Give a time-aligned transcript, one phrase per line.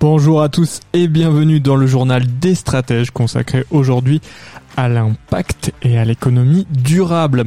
[0.00, 4.20] Bonjour à tous et bienvenue dans le journal des stratèges consacré aujourd'hui
[4.76, 7.46] à l'impact et à l'économie durable.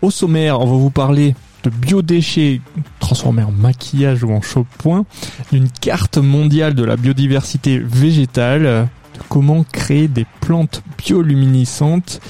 [0.00, 2.60] Au sommaire, on va vous parler de biodéchets
[3.00, 5.04] transformés en maquillage ou en shampoing,
[5.50, 12.20] d'une carte mondiale de la biodiversité végétale, de comment créer des plantes bioluminescentes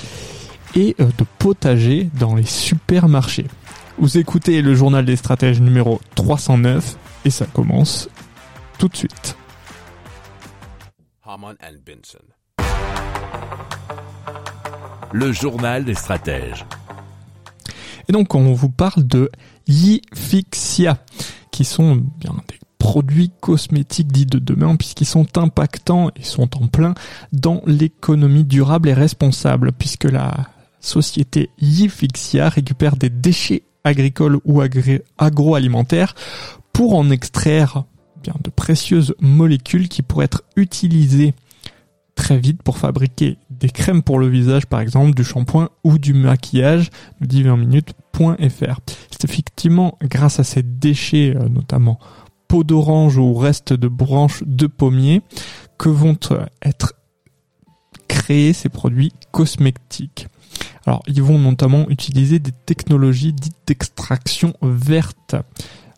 [0.74, 3.46] et euh, de potager dans les supermarchés.
[3.98, 8.08] Vous écoutez le journal des stratèges numéro 309 et ça commence
[8.78, 9.36] tout de suite.
[15.12, 16.66] Le journal des stratèges.
[18.08, 19.30] Et donc on vous parle de
[19.66, 20.98] Yifixia,
[21.50, 26.66] qui sont bien des produits cosmétiques dits de demain puisqu'ils sont impactants et sont en
[26.66, 26.94] plein
[27.32, 30.48] dans l'économie durable et responsable puisque la
[30.80, 34.60] société Yifixia récupère des déchets agricoles ou
[35.18, 36.14] agroalimentaires
[36.74, 37.84] pour en extraire
[38.42, 41.34] de précieuses molécules qui pourraient être utilisées
[42.14, 46.14] très vite pour fabriquer des crèmes pour le visage par exemple, du shampoing ou du
[46.14, 48.80] maquillage, nous dit 20minutes.fr.
[49.10, 51.98] C'est effectivement grâce à ces déchets, euh, notamment
[52.48, 55.22] peau d'orange ou reste de branches de pommier,
[55.78, 56.16] que vont
[56.62, 56.94] être
[58.06, 60.28] créés ces produits cosmétiques.
[60.86, 65.34] Alors, ils vont notamment utiliser des technologies dites d'extraction verte.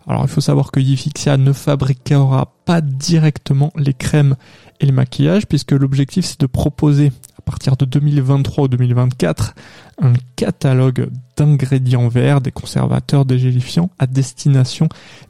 [0.07, 4.37] Alors, il faut savoir que Yifixia ne fabriquera pas directement les crèmes
[4.81, 9.55] et le maquillage, puisque l'objectif c'est de proposer à partir de 2023 ou 2024
[10.03, 14.89] un catalogue d'ingrédients verts, des conservateurs, des gélifiants à destination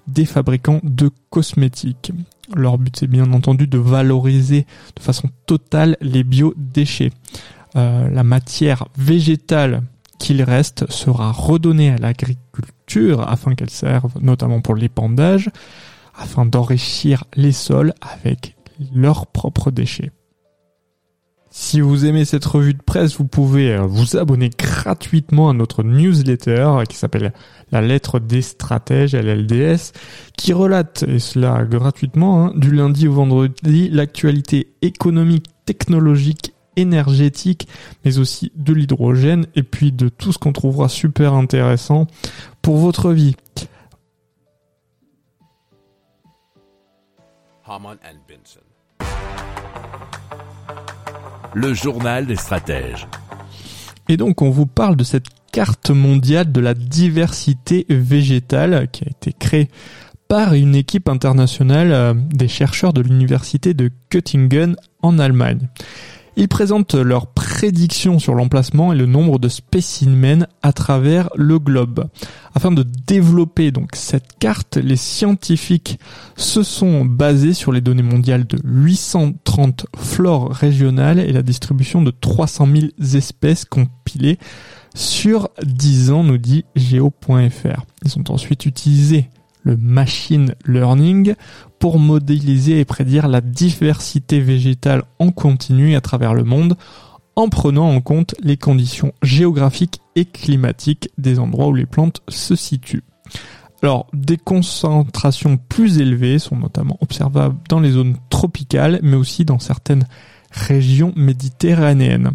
[0.09, 2.12] des fabricants de cosmétiques.
[2.55, 7.12] Leur but c'est bien entendu de valoriser de façon totale les biodéchets.
[7.77, 9.83] Euh, la matière végétale
[10.19, 15.50] qu'il reste sera redonnée à l'agriculture afin qu'elle serve notamment pour l'épandage,
[16.15, 18.56] afin d'enrichir les sols avec
[18.94, 20.12] leurs propres déchets.
[21.59, 25.82] Si vous aimez cette revue de presse, vous pouvez euh, vous abonner gratuitement à notre
[25.82, 27.33] newsletter qui s'appelle
[27.72, 29.93] La lettre des stratèges, LLDS,
[30.37, 37.69] qui relate, et cela gratuitement, hein, du lundi au vendredi, l'actualité économique, technologique, énergétique,
[38.05, 42.07] mais aussi de l'hydrogène, et puis de tout ce qu'on trouvera super intéressant
[42.63, 43.37] pour votre vie.
[51.55, 53.09] Le journal des stratèges.
[54.09, 59.11] Et donc on vous parle de cette carte mondiale de la diversité végétale qui a
[59.11, 59.69] été créée
[60.29, 65.69] par une équipe internationale euh, des chercheurs de l'université de Göttingen en Allemagne.
[66.39, 72.09] Ils présentent leurs prédictions sur l'emplacement et le nombre de spécimens à travers le globe.
[72.55, 75.99] Afin de développer donc cette carte, les scientifiques
[76.37, 82.11] se sont basés sur les données mondiales de 830 flores régionales et la distribution de
[82.11, 82.69] 300
[83.01, 84.39] 000 espèces compilées
[84.95, 87.85] sur 10 ans, nous dit geo.fr.
[88.05, 89.29] Ils ont ensuite utilisé
[89.66, 91.34] le machine learning
[91.81, 96.77] pour modéliser et prédire la diversité végétale en continu à travers le monde
[97.34, 102.54] en prenant en compte les conditions géographiques et climatiques des endroits où les plantes se
[102.54, 103.03] situent.
[103.82, 109.59] Alors, des concentrations plus élevées sont notamment observables dans les zones tropicales, mais aussi dans
[109.59, 110.06] certaines
[110.50, 112.31] régions méditerranéennes.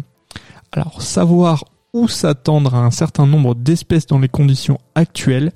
[0.70, 1.64] Alors, savoir
[1.94, 5.52] où s'attendre à un certain nombre d'espèces dans les conditions actuelles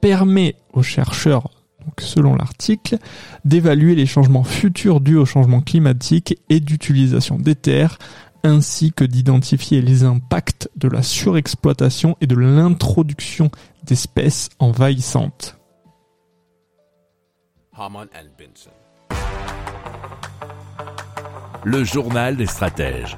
[0.00, 1.50] permet aux chercheurs,
[1.84, 2.98] donc selon l'article,
[3.44, 7.98] d'évaluer les changements futurs dus au changement climatique et d'utilisation des terres,
[8.42, 13.50] ainsi que d'identifier les impacts de la surexploitation et de l'introduction
[13.84, 15.58] d'espèces envahissantes.
[21.64, 23.16] Le journal des stratèges.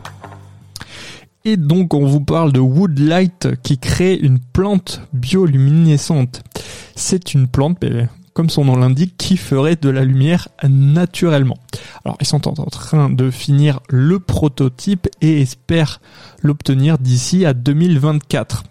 [1.45, 6.43] Et donc on vous parle de Woodlight qui crée une plante bioluminescente.
[6.99, 7.79] C'est une plante,
[8.33, 11.59] comme son nom l'indique, qui ferait de la lumière naturellement.
[12.05, 16.01] Alors ils sont en train de finir le prototype et espèrent
[16.43, 18.65] l'obtenir d'ici à 2024.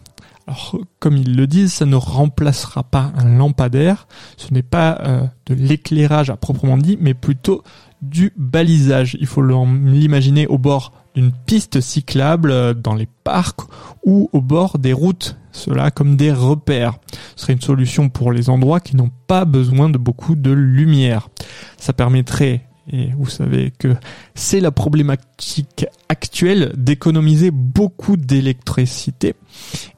[0.47, 4.07] Alors, comme ils le disent, ça ne remplacera pas un lampadaire.
[4.37, 7.63] Ce n'est pas euh, de l'éclairage à proprement dit, mais plutôt
[8.01, 9.17] du balisage.
[9.19, 13.61] Il faut l'imaginer au bord d'une piste cyclable euh, dans les parcs
[14.03, 15.37] ou au bord des routes.
[15.51, 16.95] Cela comme des repères.
[17.35, 21.29] Ce serait une solution pour les endroits qui n'ont pas besoin de beaucoup de lumière.
[21.77, 23.95] Ça permettrait et vous savez que
[24.35, 29.33] c'est la problématique actuelle d'économiser beaucoup d'électricité.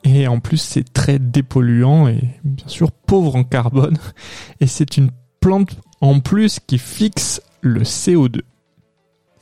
[0.05, 3.97] Et en plus, c'est très dépolluant et bien sûr pauvre en carbone.
[4.61, 5.11] Et c'est une
[5.41, 8.41] plante en plus qui fixe le CO2.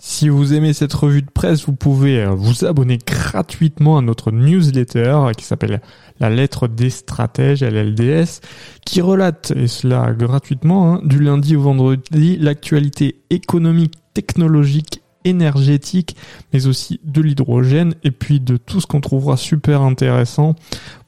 [0.07, 4.31] Si vous aimez cette revue de presse, vous pouvez euh, vous abonner gratuitement à notre
[4.31, 5.81] newsletter qui s'appelle
[6.19, 8.39] La lettre des stratèges, LLDS,
[8.85, 16.15] qui relate, et cela gratuitement, hein, du lundi au vendredi, l'actualité économique, technologique, énergétique,
[16.53, 20.53] mais aussi de l'hydrogène, et puis de tout ce qu'on trouvera super intéressant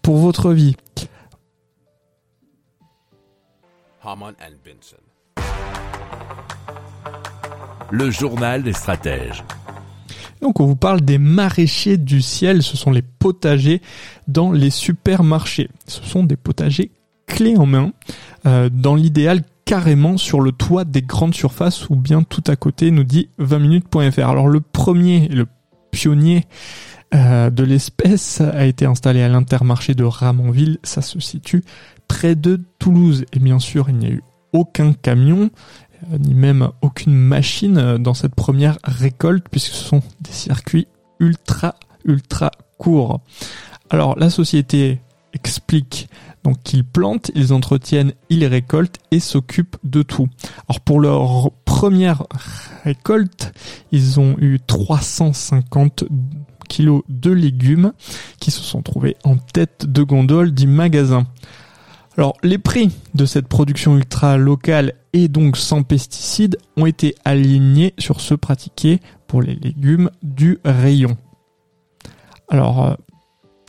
[0.02, 0.76] pour votre vie.
[7.92, 9.44] Le journal des stratèges.
[10.42, 13.82] Donc on vous parle des maraîchers du ciel, ce sont les potagers
[14.28, 15.70] dans les supermarchés.
[15.88, 16.92] Ce sont des potagers
[17.26, 17.92] clés en main,
[18.46, 22.92] euh, dans l'idéal carrément sur le toit des grandes surfaces ou bien tout à côté,
[22.92, 24.28] nous dit 20minutes.fr.
[24.28, 25.46] Alors le premier, le
[25.92, 26.46] pionnier
[27.14, 31.64] euh, de l'espèce a été installé à l'intermarché de Ramonville, ça se situe
[32.08, 33.26] près de Toulouse.
[33.34, 34.24] Et bien sûr, il n'y a eu
[34.54, 35.50] aucun camion,
[36.20, 40.88] ni même aucune machine euh, dans cette première récolte puisque ce sont des circuits
[41.20, 41.76] ultra
[42.06, 43.22] ultra courts.
[43.90, 45.02] Alors la société
[45.34, 46.10] explique
[46.44, 50.28] donc qu'ils plantent, ils entretiennent, ils récoltent et s'occupent de tout.
[50.70, 52.24] Alors pour leur première
[52.84, 53.54] récolte,
[53.92, 56.06] ils ont eu 350
[56.70, 57.94] kilos de légumes
[58.40, 61.28] qui se sont trouvés en tête de gondole du magasin.
[62.18, 67.94] Alors, les prix de cette production ultra locale et donc sans pesticides ont été alignés
[68.00, 71.16] sur ceux pratiqués pour les légumes du rayon.
[72.50, 72.94] Alors, euh,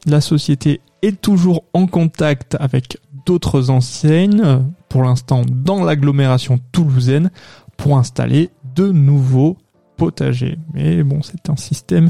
[0.06, 2.96] la société est toujours en contact avec
[3.26, 7.30] d'autres enseignes, pour l'instant dans l'agglomération toulousaine,
[7.76, 9.58] pour installer de nouveaux
[9.98, 10.58] potagers.
[10.72, 12.08] Mais bon, c'est un système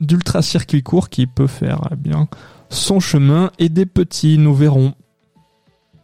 [0.00, 2.28] d'ultra circuit court qui peut faire eh bien
[2.68, 4.92] son chemin et des petits, nous verrons.